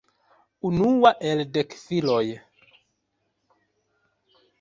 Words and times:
Unua 0.69 1.11
el 1.31 1.43
dek 1.57 1.75
filoj. 1.81 2.23